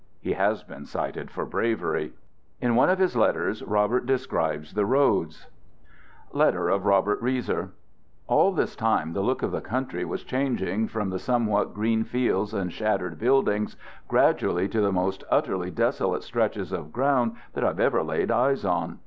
[0.19, 2.13] (He has been cited for bravery.)
[2.59, 5.45] In one of his letters Robert describes the roads:...
[6.33, 6.41] All
[8.51, 12.73] this time the look of the country was changing, from the somewhat green fields and
[12.73, 13.77] shat tered buildings,
[14.07, 18.31] gradually to the most utterly deso late stretches of ground that I have ever laid
[18.31, 18.97] eyes on.